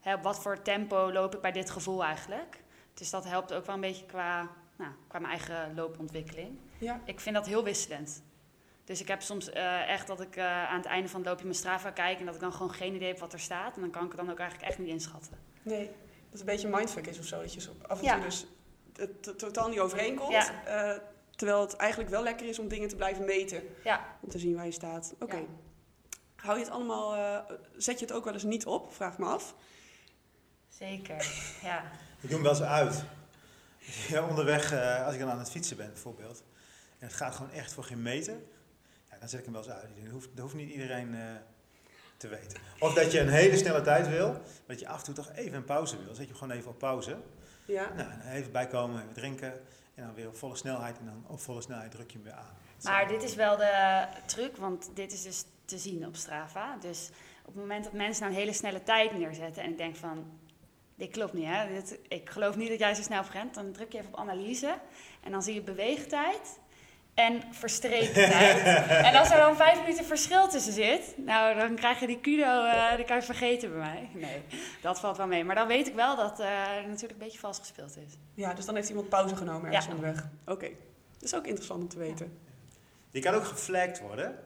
hè, 0.00 0.14
op 0.14 0.22
wat 0.22 0.40
voor 0.40 0.62
tempo 0.62 1.12
loop 1.12 1.34
ik 1.34 1.40
bij 1.40 1.52
dit 1.52 1.70
gevoel 1.70 2.04
eigenlijk. 2.04 2.62
Dus 2.94 3.10
dat 3.10 3.24
helpt 3.24 3.52
ook 3.52 3.66
wel 3.66 3.74
een 3.74 3.80
beetje 3.80 4.06
qua, 4.06 4.48
nou, 4.76 4.90
qua 5.08 5.18
mijn 5.18 5.32
eigen 5.32 5.74
loopontwikkeling. 5.74 6.58
Ja. 6.78 7.00
Ik 7.04 7.20
vind 7.20 7.34
dat 7.34 7.46
heel 7.46 7.64
wisselend. 7.64 8.22
Dus 8.84 9.00
ik 9.00 9.08
heb 9.08 9.22
soms 9.22 9.50
eh, 9.50 9.88
echt 9.88 10.06
dat 10.06 10.20
ik 10.20 10.36
eh, 10.36 10.44
aan 10.68 10.76
het 10.76 10.86
einde 10.86 11.08
van 11.08 11.20
het 11.20 11.28
loopje 11.28 11.44
mijn 11.44 11.56
Strava 11.56 11.90
kijk... 11.90 12.18
en 12.18 12.24
dat 12.26 12.34
ik 12.34 12.40
dan 12.40 12.52
gewoon 12.52 12.72
geen 12.72 12.94
idee 12.94 13.08
heb 13.08 13.18
wat 13.18 13.32
er 13.32 13.40
staat. 13.40 13.74
En 13.74 13.80
dan 13.80 13.90
kan 13.90 14.02
ik 14.04 14.08
het 14.08 14.20
dan 14.20 14.30
ook 14.30 14.38
eigenlijk 14.38 14.68
echt 14.70 14.78
niet 14.78 14.88
inschatten. 14.88 15.32
Nee, 15.62 15.86
dat 15.86 15.94
het 16.30 16.40
een 16.40 16.46
beetje 16.46 16.68
mindfuck 16.68 17.06
is 17.06 17.18
of 17.18 17.24
zo. 17.24 17.40
Dat 17.40 17.54
je 17.54 17.60
zo 17.60 17.70
af 17.86 17.98
en 17.98 18.04
Ja. 18.04 18.14
toe 18.14 18.24
dus 18.24 18.46
het 18.96 19.38
totaal 19.38 19.68
niet 19.68 19.78
overeenkomt. 19.78 20.32
Ja. 20.32 20.64
eh, 20.64 20.98
terwijl 21.36 21.60
het 21.60 21.76
eigenlijk 21.76 22.10
wel 22.10 22.22
lekker 22.22 22.48
is 22.48 22.58
om 22.58 22.68
dingen 22.68 22.88
te 22.88 22.96
blijven 22.96 23.24
meten. 23.24 23.62
Ja. 23.84 24.16
Om 24.20 24.28
te 24.28 24.38
zien 24.38 24.54
waar 24.54 24.64
je 24.64 24.72
staat. 24.72 25.14
Oké. 25.18 25.36
Ja. 25.36 25.42
Hou 26.36 26.58
je 26.58 26.64
het 26.64 26.72
allemaal, 26.72 27.14
eh, 27.14 27.56
zet 27.76 27.98
je 27.98 28.04
het 28.04 28.14
ook 28.14 28.24
wel 28.24 28.32
eens 28.32 28.42
niet 28.42 28.66
op? 28.66 28.94
Vraag 28.94 29.18
me 29.18 29.26
af. 29.26 29.54
Zeker, 30.68 31.16
ja. 31.62 31.82
Ik 32.20 32.28
doe 32.28 32.30
hem 32.30 32.42
wel 32.42 32.50
eens 32.52 32.62
uit. 32.62 33.04
Ja, 34.08 34.28
onderweg, 34.28 34.72
eh, 34.72 35.04
als 35.06 35.14
ik 35.14 35.20
dan 35.20 35.30
aan 35.30 35.38
het 35.38 35.50
fietsen 35.50 35.76
ben 35.76 35.86
bijvoorbeeld. 35.92 36.42
En 36.98 37.06
het 37.06 37.16
gaat 37.16 37.34
gewoon 37.34 37.50
echt 37.50 37.72
voor 37.72 37.84
geen 37.84 38.02
meter. 38.02 38.36
Dan 39.20 39.28
zet 39.28 39.38
ik 39.38 39.44
hem 39.44 39.54
wel 39.54 39.62
eens 39.62 39.72
uit. 39.72 39.88
Dat 40.02 40.12
hoeft, 40.12 40.28
dat 40.32 40.42
hoeft 40.42 40.54
niet 40.54 40.70
iedereen 40.70 41.14
eh, 41.14 41.20
te 42.16 42.28
weten. 42.28 42.60
Of 42.78 42.94
dat 42.94 43.12
je 43.12 43.20
een 43.20 43.28
hele 43.28 43.56
snelle 43.56 43.80
tijd 43.80 44.08
wil. 44.08 44.28
maar 44.32 44.42
Dat 44.66 44.80
je 44.80 44.88
af 44.88 44.98
en 44.98 45.04
toe 45.04 45.14
toch 45.14 45.30
even 45.34 45.56
een 45.56 45.64
pauze 45.64 45.96
wil. 45.96 46.06
Dan 46.06 46.14
zet 46.14 46.24
je 46.24 46.30
hem 46.30 46.40
gewoon 46.40 46.56
even 46.56 46.70
op 46.70 46.78
pauze. 46.78 47.16
Ja. 47.64 47.92
Nou, 47.96 48.10
en 48.10 48.32
even 48.32 48.52
bijkomen, 48.52 49.02
even 49.02 49.14
drinken. 49.14 49.52
En 49.94 50.04
dan 50.04 50.14
weer 50.14 50.28
op 50.28 50.36
volle 50.36 50.56
snelheid. 50.56 50.98
En 50.98 51.04
dan 51.04 51.24
op 51.26 51.40
volle 51.40 51.60
snelheid 51.60 51.90
druk 51.90 52.10
je 52.10 52.16
hem 52.16 52.26
weer 52.26 52.34
aan. 52.34 52.56
Maar 52.82 53.08
dit 53.08 53.22
is 53.22 53.34
wel 53.34 53.56
de 53.56 54.06
truc, 54.26 54.56
want 54.56 54.90
dit 54.94 55.12
is 55.12 55.22
dus 55.22 55.44
te 55.64 55.78
zien 55.78 56.06
op 56.06 56.16
Strava. 56.16 56.76
Dus 56.76 57.10
op 57.40 57.54
het 57.54 57.62
moment 57.62 57.84
dat 57.84 57.92
mensen 57.92 58.22
nou 58.22 58.34
een 58.34 58.40
hele 58.40 58.52
snelle 58.52 58.82
tijd 58.82 59.18
neerzetten... 59.18 59.62
en 59.62 59.70
ik 59.70 59.76
denk 59.76 59.96
van, 59.96 60.40
dit 60.94 61.10
klopt 61.10 61.32
niet, 61.32 61.46
hè? 61.46 61.68
Dit, 61.68 61.98
ik 62.08 62.30
geloof 62.30 62.56
niet 62.56 62.68
dat 62.68 62.78
jij 62.78 62.94
zo 62.94 63.02
snel 63.02 63.22
rent. 63.32 63.54
Dan 63.54 63.72
druk 63.72 63.92
je 63.92 63.98
even 63.98 64.10
op 64.12 64.18
analyse 64.18 64.78
en 65.20 65.30
dan 65.30 65.42
zie 65.42 65.54
je 65.54 65.62
beweegtijd 65.62 66.58
en 67.20 67.42
verstreken 67.50 68.12
tijd. 68.12 68.62
en 69.06 69.14
als 69.14 69.30
er 69.30 69.36
dan 69.38 69.56
vijf 69.56 69.80
minuten 69.80 70.04
verschil 70.04 70.48
tussen 70.48 70.72
zit... 70.72 71.14
nou, 71.16 71.58
dan 71.58 71.74
krijg 71.74 72.00
je 72.00 72.06
die 72.06 72.20
kudo, 72.20 72.64
eh 72.64 72.96
die 72.96 73.04
kan 73.04 73.16
je 73.16 73.22
vergeten 73.22 73.70
bij 73.70 73.78
mij. 73.78 74.08
Nee, 74.14 74.42
dat 74.82 75.00
valt 75.00 75.16
wel 75.16 75.26
mee. 75.26 75.44
Maar 75.44 75.54
dan 75.54 75.66
weet 75.68 75.86
ik 75.88 75.94
wel 75.94 76.16
dat 76.16 76.40
eh, 76.40 76.76
er 76.76 76.86
natuurlijk 76.86 77.12
een 77.12 77.18
beetje 77.26 77.38
vals 77.38 77.58
gespeeld 77.58 77.96
is. 77.96 78.12
ja, 78.34 78.54
dus 78.54 78.64
dan 78.64 78.74
heeft 78.74 78.88
iemand 78.88 79.08
pauze 79.08 79.36
genomen 79.36 79.66
ergens 79.66 79.86
Ja. 79.86 79.92
onderweg. 79.92 80.28
Oké. 80.46 80.68
Dat 81.12 81.22
is 81.22 81.34
ook 81.34 81.44
interessant 81.46 81.82
om 81.82 81.88
te 81.88 81.98
weten. 81.98 82.38
Je 83.10 83.20
kan 83.20 83.34
ook 83.34 83.44
geflagd 83.44 84.00
worden. 84.00 84.38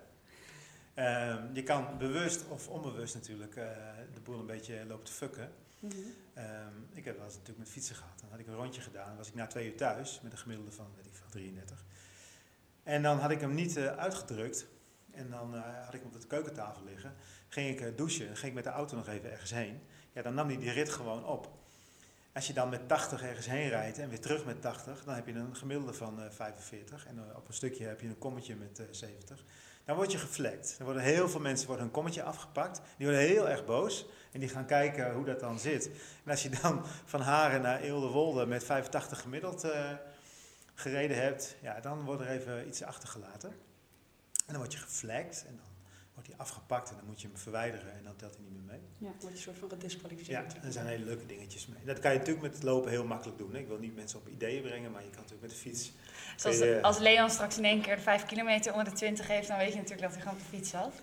Ehm, 0.94 1.42
je 1.52 1.62
kan 1.62 1.86
bewust 1.98 2.44
of 2.48 2.68
onbewust 2.68 3.14
natuurlijk 3.14 3.56
eh, 3.56 3.64
de 4.14 4.20
boel 4.20 4.38
een 4.38 4.46
beetje 4.46 4.84
lopen 4.88 5.04
te 5.04 5.12
fucken. 5.12 5.52
Mhm. 5.78 5.92
Ehm, 6.34 6.46
ik 6.92 7.04
heb 7.04 7.14
wel 7.16 7.24
eens 7.24 7.34
natuurlijk 7.34 7.58
met 7.58 7.68
fietsen 7.68 7.94
gehad. 7.96 8.20
Dan 8.20 8.30
had 8.30 8.38
ik 8.38 8.46
een 8.46 8.54
rondje 8.54 8.80
gedaan. 8.80 9.06
Dan 9.06 9.16
was 9.16 9.28
ik 9.28 9.34
na 9.34 9.46
twee 9.46 9.66
uur 9.66 9.76
thuis 9.76 10.20
met 10.22 10.32
een 10.32 10.38
gemiddelde 10.38 10.72
van, 10.72 10.86
weet 10.96 11.06
ik 11.06 11.14
veel, 11.14 11.28
33. 11.30 11.84
En 12.84 13.02
dan 13.02 13.18
had 13.18 13.30
ik 13.30 13.40
hem 13.40 13.54
niet 13.54 13.76
eh, 13.76 13.96
uitgedrukt. 13.96 14.66
En 15.10 15.30
dan 15.30 15.54
eh, 15.54 15.62
had 15.84 15.94
ik 15.94 16.00
hem 16.00 16.10
op 16.14 16.20
de 16.20 16.26
keukentafel 16.26 16.84
liggen. 16.84 17.14
Ging 17.48 17.70
ik 17.70 17.80
eh, 17.80 17.96
douchen. 17.96 18.26
Dan 18.26 18.36
ging 18.36 18.48
ik 18.48 18.54
met 18.54 18.64
de 18.64 18.70
auto 18.70 18.96
nog 18.96 19.08
even 19.08 19.30
ergens 19.30 19.50
heen. 19.50 19.80
Ja, 20.12 20.22
dan 20.22 20.34
nam 20.34 20.48
hij 20.48 20.58
die 20.58 20.70
rit 20.70 20.88
gewoon 20.88 21.24
op. 21.24 21.48
Als 22.34 22.46
je 22.46 22.52
dan 22.52 22.68
met 22.68 22.88
80 22.88 23.22
ergens 23.22 23.46
heen 23.46 23.68
rijdt 23.68 23.98
en 23.98 24.08
weer 24.08 24.20
terug 24.20 24.44
met 24.44 24.62
80, 24.62 25.04
dan 25.04 25.14
heb 25.14 25.26
je 25.26 25.32
een 25.32 25.56
gemiddelde 25.56 25.94
van 25.94 26.22
eh, 26.22 26.30
45. 26.30 27.06
En 27.06 27.36
op 27.36 27.48
een 27.48 27.54
stukje 27.54 27.86
heb 27.86 28.00
je 28.00 28.06
een 28.06 28.18
kommetje 28.18 28.56
met 28.56 28.78
eh, 28.78 28.86
70. 28.90 29.44
Dan 29.84 29.96
word 29.96 30.12
je 30.12 30.18
geflekt. 30.18 30.74
Dan 30.76 30.86
worden 30.86 31.02
heel 31.02 31.28
veel 31.28 31.40
mensen 31.40 31.66
worden 31.66 31.84
hun 31.84 31.94
kommetje 31.94 32.22
afgepakt. 32.22 32.80
Die 32.96 33.06
worden 33.06 33.24
heel 33.24 33.48
erg 33.48 33.64
boos. 33.64 34.06
En 34.32 34.40
die 34.40 34.48
gaan 34.48 34.66
kijken 34.66 35.14
hoe 35.14 35.24
dat 35.24 35.40
dan 35.40 35.58
zit. 35.58 35.90
En 36.24 36.30
als 36.30 36.42
je 36.42 36.48
dan 36.62 36.84
van 37.04 37.20
Haren 37.20 37.60
naar 37.60 37.80
Eelde-Wolde 37.80 38.46
met 38.46 38.64
85 38.64 39.20
gemiddeld 39.20 39.66
gereden 40.74 41.16
hebt, 41.22 41.56
ja, 41.62 41.80
dan 41.80 42.04
wordt 42.04 42.20
er 42.20 42.28
even 42.28 42.66
iets 42.68 42.82
achtergelaten. 42.82 43.48
En 44.46 44.52
dan 44.52 44.56
word 44.56 44.72
je 44.72 44.78
geflagd 44.78 45.44
en 45.46 45.56
dan 45.56 45.64
wordt 46.14 46.28
hij 46.28 46.38
afgepakt 46.38 46.90
en 46.90 46.96
dan 46.96 47.04
moet 47.06 47.20
je 47.20 47.26
hem 47.28 47.36
verwijderen 47.36 47.92
en 47.92 48.04
dan 48.04 48.16
telt 48.16 48.34
hij 48.34 48.44
niet 48.44 48.52
meer 48.52 48.62
mee. 48.66 48.80
Ja, 48.98 49.06
dan 49.06 49.14
word 49.20 49.22
je 49.22 49.28
een 49.28 49.36
soort 49.42 49.58
van 49.58 49.68
Ja, 49.68 49.74
gedisqualificeerd. 49.74 50.64
er 50.64 50.72
zijn 50.72 50.86
hele 50.86 51.04
leuke 51.04 51.26
dingetjes 51.26 51.66
mee. 51.66 51.84
Dat 51.84 51.98
kan 51.98 52.12
je 52.12 52.18
natuurlijk 52.18 52.44
met 52.46 52.54
het 52.54 52.62
lopen 52.62 52.90
heel 52.90 53.04
makkelijk 53.04 53.38
doen. 53.38 53.52
Hè. 53.52 53.58
Ik 53.58 53.66
wil 53.66 53.78
niet 53.78 53.94
mensen 53.94 54.18
op 54.18 54.28
ideeën 54.28 54.62
brengen, 54.62 54.90
maar 54.92 55.02
je 55.02 55.10
kan 55.10 55.16
natuurlijk 55.22 55.42
met 55.42 55.50
de 55.50 55.56
fiets. 55.56 55.92
Zoals 56.36 56.58
je- 56.58 56.78
als 56.82 56.98
Leon 56.98 57.30
straks 57.30 57.58
in 57.58 57.64
één 57.64 57.80
keer 57.82 57.96
de 57.96 58.02
5 58.02 58.24
kilometer 58.24 58.72
onder 58.72 58.84
de 58.92 58.92
20 58.96 59.26
heeft, 59.28 59.48
dan 59.48 59.56
weet 59.58 59.68
je 59.72 59.74
natuurlijk 59.74 60.02
dat 60.02 60.12
hij 60.12 60.20
gewoon 60.20 60.36
op 60.36 60.42
de 60.42 60.56
fiets 60.56 60.70
zat. 60.70 60.92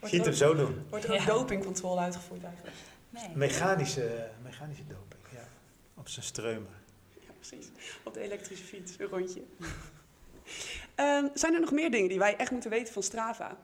Wordt 0.00 0.02
er 0.02 0.10
je 0.10 0.16
het 0.16 0.24
hem 0.26 0.34
zo 0.34 0.54
doen. 0.54 0.86
wordt 0.90 1.04
er 1.04 1.12
ook 1.12 1.18
Ja. 1.18 1.24
dopingcontrole 1.26 2.00
uitgevoerd 2.00 2.44
eigenlijk? 2.44 2.76
Nee. 3.10 3.28
Mechanische, 3.34 4.30
mechanische 4.42 4.86
doping, 4.86 5.22
ja. 5.32 5.48
Op 5.94 6.08
zijn 6.08 6.24
streumen. 6.24 6.70
Precies. 7.38 7.68
Op 8.04 8.14
de 8.14 8.20
elektrische 8.20 8.64
fiets, 8.64 8.98
een 8.98 9.06
rondje. 9.06 9.42
Ehm, 10.94 11.26
zijn 11.34 11.54
er 11.54 11.60
nog 11.60 11.70
meer 11.72 11.90
dingen 11.90 12.08
die 12.08 12.18
wij 12.18 12.36
echt 12.36 12.50
moeten 12.50 12.70
weten 12.70 12.92
van 12.92 13.02
Strava? 13.02 13.56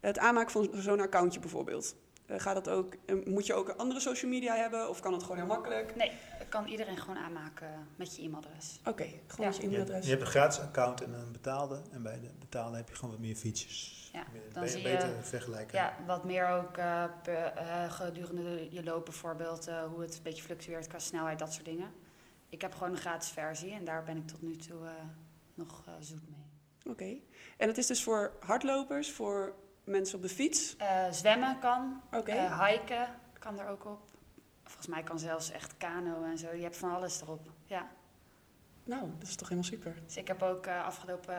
Het 0.00 0.18
aanmaken 0.18 0.50
van 0.50 0.70
zo'n 0.74 1.00
accountje 1.00 1.40
bijvoorbeeld. 1.40 1.94
eh, 2.26 2.40
gaat 2.40 2.54
dat 2.54 2.68
ook, 2.68 2.94
eh, 3.06 3.16
moet 3.24 3.46
je 3.46 3.54
ook 3.54 3.68
een 3.68 3.76
andere 3.76 4.00
social 4.00 4.30
media 4.30 4.54
hebben 4.56 4.88
of 4.88 5.00
kan 5.00 5.12
het 5.12 5.22
gewoon 5.22 5.36
heel 5.36 5.46
makkelijk? 5.46 5.96
Nee, 5.96 6.12
kan 6.48 6.66
iedereen 6.66 6.96
gewoon 6.98 7.16
aanmaken 7.18 7.86
met 7.96 8.16
je 8.16 8.22
e-mailadres. 8.22 8.78
Oké, 8.84 9.06
gewoon 9.26 9.46
met 9.46 9.56
je 9.56 9.62
Je, 9.62 9.68
e-mailadres. 9.68 10.04
je 10.04 10.10
hebt 10.10 10.22
een 10.22 10.28
gratis 10.28 10.58
account 10.60 11.02
en 11.02 11.12
een 11.12 11.32
betaalde. 11.32 11.80
En 11.92 12.02
bij 12.02 12.20
de 12.20 12.28
betaalde 12.38 12.76
heb 12.76 12.88
je 12.88 12.94
gewoon 12.94 13.10
wat 13.10 13.20
meer 13.20 13.36
features. 13.36 14.10
Ja, 14.12 14.24
Meer- 14.32 14.42
dan 14.52 14.62
be- 14.62 14.68
zie 14.68 14.80
je- 14.82 14.88
beter 14.88 15.08
vergelijken. 15.22 15.78
Ja, 15.78 15.96
wat 16.06 16.24
meer 16.24 16.48
ook 16.48 16.76
eh, 16.76 17.04
per- 17.22 17.52
eh, 17.56 17.92
gedurende 17.92 18.66
je 18.70 18.82
loop 18.84 19.04
bijvoorbeeld, 19.04 19.66
eh, 19.66 19.82
hoe 19.84 20.00
het 20.00 20.16
een 20.16 20.22
beetje 20.22 20.42
fluctueert 20.42 20.86
qua 20.86 20.98
snelheid, 20.98 21.38
dat 21.38 21.52
soort 21.52 21.64
dingen. 21.64 21.90
Ik 22.50 22.60
heb 22.60 22.72
gewoon 22.72 22.90
een 22.90 22.98
gratis 22.98 23.28
versie 23.28 23.72
en 23.72 23.84
daar 23.84 24.02
ben 24.02 24.16
ik 24.16 24.26
tot 24.26 24.42
nu 24.42 24.56
toe 24.56 24.86
eh, 24.86 24.92
nog 25.54 25.82
eh, 25.86 25.92
zoet 26.00 26.28
mee. 26.28 26.44
Oké. 26.92 27.20
En 27.56 27.68
het 27.68 27.78
is 27.78 27.86
dus 27.86 28.02
voor 28.02 28.32
hardlopers, 28.40 29.12
voor 29.12 29.54
mensen 29.84 30.16
op 30.16 30.22
de 30.22 30.28
fiets. 30.28 30.76
Eh, 30.76 31.10
zwemmen 31.10 31.58
kan, 31.58 32.00
Oké. 32.12 32.64
hiken 32.64 33.08
kan 33.38 33.58
er 33.58 33.68
ook 33.68 33.84
op. 33.84 34.00
Volgens 34.64 34.86
mij 34.86 35.02
kan 35.02 35.18
zelfs 35.18 35.50
echt 35.50 35.76
kano 35.76 36.24
en 36.24 36.38
zo, 36.38 36.54
je 36.54 36.62
hebt 36.62 36.76
van 36.76 36.90
alles 36.90 37.20
erop. 37.20 37.52
Ja. 37.66 37.88
nou, 38.84 39.10
dat 39.18 39.28
is 39.28 39.36
toch 39.36 39.48
helemaal 39.48 39.70
super. 39.70 39.94
Dus 40.04 40.16
ik 40.16 40.28
heb 40.28 40.42
ook 40.42 40.66
afgelopen 40.66 41.34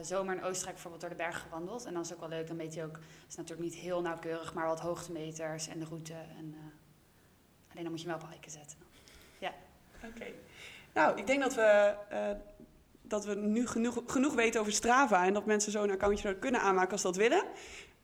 zomer 0.00 0.36
in 0.36 0.42
Oostenrijk 0.42 0.74
bijvoorbeeld 0.74 1.00
door 1.00 1.10
de 1.10 1.16
bergen 1.16 1.40
gewandeld. 1.40 1.84
En 1.84 1.92
dan 1.92 2.02
is 2.02 2.12
ook 2.12 2.20
wel 2.20 2.28
leuk, 2.28 2.46
dan 2.46 2.56
weet 2.56 2.74
je 2.74 2.84
ook, 2.84 2.96
het 2.96 3.28
is 3.28 3.34
natuurlijk 3.34 3.68
niet 3.68 3.78
heel 3.78 4.00
nauwkeurig, 4.00 4.54
maar 4.54 4.66
wat 4.66 4.80
hoogtemeters 4.80 5.68
en 5.68 5.78
de 5.78 5.84
route. 5.84 6.14
En, 6.14 6.54
alleen 7.68 7.82
dan 7.82 7.90
moet 7.90 8.00
je 8.00 8.08
hem 8.08 8.18
wel 8.18 8.26
op 8.26 8.32
hiken 8.32 8.50
zetten. 8.50 8.78
Oké. 10.04 10.24
Nou, 10.94 11.18
ik 11.18 11.26
denk 11.26 11.42
dat 11.42 11.54
we, 11.54 11.94
eh, 12.08 12.30
dat 13.02 13.24
we 13.24 13.34
nu 13.34 13.66
genoeg, 13.66 14.02
genoeg 14.06 14.34
weten 14.34 14.60
over 14.60 14.72
Strava 14.72 15.24
en 15.26 15.32
dat 15.32 15.46
mensen 15.46 15.72
zo'n 15.72 15.90
accountje 15.90 16.38
kunnen 16.38 16.60
aanmaken 16.60 16.90
als 16.92 17.00
ze 17.00 17.06
dat 17.06 17.16
willen. 17.16 17.44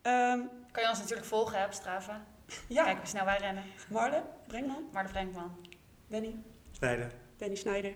Ehm, 0.03 0.41
Kan 0.73 0.83
je 0.83 0.89
ons 0.89 0.99
natuurlijk 0.99 1.27
volgen 1.29 1.59
hè, 1.59 1.65
op 1.65 1.73
Strava. 1.73 2.25
ja, 2.69 2.85
Kijk 2.85 2.97
hoe 2.99 3.07
snel 3.07 3.25
wij 3.25 3.39
rennen. 3.39 3.63
Marle, 3.89 4.23
Brengman, 4.47 4.89
Maar 4.93 5.03
de 5.03 5.09
Frenkman. 5.09 5.57
Danny, 6.07 6.37
Snijden. 6.71 7.11
Danny 7.37 7.55
Snijder, 7.55 7.95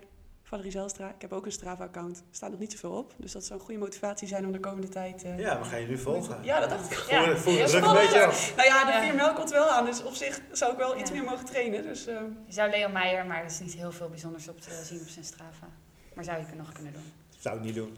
Valerie 0.48 0.70
Zelstra. 0.70 1.08
Ik 1.08 1.20
heb 1.20 1.32
ook 1.32 1.46
een 1.46 1.52
Strava-account. 1.52 2.16
Er 2.18 2.22
staat 2.30 2.50
nog 2.50 2.58
niet 2.58 2.72
zoveel 2.72 2.90
op, 2.92 3.14
dus 3.16 3.32
dat 3.32 3.44
zou 3.44 3.58
een 3.58 3.64
goede 3.64 3.80
motivatie 3.80 4.28
zijn 4.28 4.46
om 4.46 4.52
de 4.52 4.60
komende 4.60 4.88
tijd... 4.88 5.22
eh, 5.24 5.38
Ja, 5.38 5.58
we 5.58 5.64
gaan 5.64 5.80
je 5.80 5.86
nu 5.86 5.98
volgen. 5.98 6.38
Ja, 6.44 6.60
dat 6.60 6.70
dacht 6.70 6.90
ik. 6.92 6.98
Ja, 7.10 7.36
voel 7.36 7.56
het 7.58 7.68
druk 7.68 7.84
een 7.84 7.92
beetje 7.94 8.24
af. 8.26 8.56
Nou 8.56 8.68
ja, 8.68 8.84
de 8.84 8.90
Ja. 8.92 9.02
vier 9.02 9.14
mijl 9.14 9.32
komt 9.32 9.50
wel 9.50 9.68
aan, 9.70 9.84
dus 9.84 10.02
op 10.02 10.12
zich 10.14 10.40
zou 10.52 10.72
ik 10.72 10.78
wel 10.78 10.98
iets 11.00 11.10
Ja. 11.10 11.16
meer 11.16 11.24
mogen 11.24 11.44
trainen. 11.44 11.82
Dus, 11.82 12.06
ehm, 12.06 12.24
Je 12.46 12.52
zou 12.52 12.70
Leo 12.70 12.88
Meijer, 12.88 13.26
maar 13.26 13.38
er 13.38 13.44
is 13.44 13.60
niet 13.60 13.74
heel 13.74 13.92
veel 13.92 14.08
bijzonders 14.08 14.48
op 14.48 14.60
te 14.60 14.80
zien 14.84 15.00
op 15.00 15.08
zijn 15.08 15.24
Strava. 15.24 15.66
Maar 16.14 16.24
zou 16.24 16.38
je 16.38 16.44
nog 16.56 16.72
kunnen 16.72 16.92
doen. 16.92 17.12
Zou 17.38 17.56
ik 17.56 17.62
niet 17.64 17.74
doen. 17.74 17.96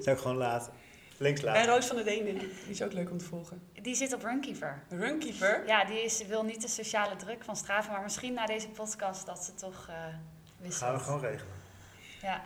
Zou 0.00 0.16
ik 0.16 0.22
gewoon 0.22 0.36
laten. 0.36 0.72
Links 1.16 1.40
en 1.40 1.46
laten. 1.46 1.66
Roos 1.66 1.86
van 1.86 1.96
der 1.96 2.04
Deen, 2.04 2.24
die 2.38 2.50
is 2.68 2.82
ook 2.82 2.92
leuk 2.92 3.10
om 3.10 3.18
te 3.18 3.24
volgen. 3.24 3.62
Die 3.82 3.94
zit 3.94 4.12
op 4.12 4.22
Runkeeper. 4.22 4.82
Runkeeper. 4.88 5.62
Ja, 5.66 5.84
die 5.84 6.04
is, 6.04 6.26
wil 6.26 6.42
niet 6.44 6.62
de 6.62 6.68
sociale 6.68 7.16
druk 7.16 7.44
van 7.44 7.56
Strava, 7.56 7.92
maar 7.92 8.02
misschien 8.02 8.32
na 8.34 8.46
deze 8.46 8.68
podcast 8.68 9.26
dat 9.26 9.44
ze 9.44 9.54
toch 9.54 9.86
eh 9.88 9.94
wisselt. 10.56 10.82
Gaan 10.82 10.94
we 10.94 11.00
gewoon 11.00 11.20
regelen. 11.20 11.52
Ja. 12.24 12.40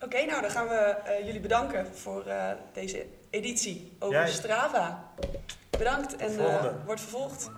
Oké, 0.00 0.24
nou 0.24 0.40
dan 0.40 0.50
gaan 0.50 0.68
we 0.68 0.96
uh, 1.06 1.26
jullie 1.26 1.40
bedanken 1.40 1.86
voor 1.94 2.24
uh, 2.26 2.34
deze 2.72 3.06
editie 3.30 3.92
over 3.98 4.28
Strava. 4.28 5.04
Bedankt 5.78 6.16
en 6.16 6.32
uh, 6.32 6.64
wordt 6.84 7.00
vervolgd. 7.00 7.50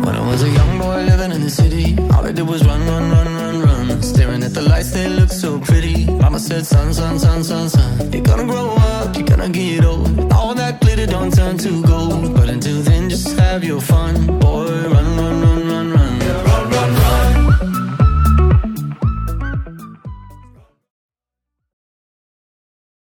When 0.00 0.14
I 0.14 0.30
was 0.30 0.42
a 0.42 0.46
young 0.46 0.78
boy 0.78 0.96
living 0.96 1.32
in 1.32 1.40
the 1.40 1.50
city, 1.50 1.96
all 2.10 2.28
I 2.28 2.32
did 2.32 2.48
was 2.48 2.62
run, 2.62 2.86
run, 2.86 3.10
run, 3.10 3.36
run, 3.36 3.60
run. 3.60 4.02
Staring 4.02 4.44
at 4.44 4.54
the 4.54 4.62
lights, 4.62 4.90
they 4.90 5.08
look 5.08 5.30
so 5.30 5.58
pretty. 5.58 6.04
Mama 6.04 6.38
said, 6.38 6.66
son, 6.66 6.92
son, 6.92 7.18
son, 7.18 7.42
son. 7.42 8.12
You're 8.12 8.22
gonna 8.22 8.44
grow 8.44 8.74
up, 8.76 9.16
you're 9.16 9.26
gonna 9.26 9.48
get 9.48 9.84
old. 9.84 10.32
All 10.32 10.54
that 10.54 10.80
glitter 10.80 11.06
don't 11.06 11.32
turn 11.34 11.56
to 11.56 11.82
gold. 11.82 12.34
But 12.34 12.48
until 12.48 12.82
then, 12.82 13.08
just 13.08 13.38
have 13.38 13.64
your 13.64 13.80
fun. 13.80 14.38
Boy, 14.38 14.66
run, 14.66 15.16
run, 15.16 15.42
run. 15.42 15.57